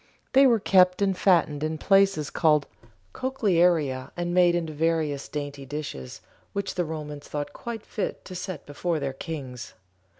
They 0.33 0.47
were 0.47 0.59
kept 0.59 0.99
and 1.03 1.15
fattened 1.15 1.63
in 1.63 1.77
places 1.77 2.31
called 2.31 2.65
"Cochlearia" 3.13 4.09
and 4.17 4.33
made 4.33 4.55
into 4.55 4.73
various 4.73 5.27
"dainty 5.27 5.63
dishes" 5.63 6.21
which 6.53 6.73
the 6.73 6.85
Romans 6.85 7.27
thought 7.27 7.53
quite 7.53 7.85
fit 7.85 8.25
to 8.25 8.33
set 8.33 8.65
before 8.65 8.99
their 8.99 9.13
kings. 9.13 9.75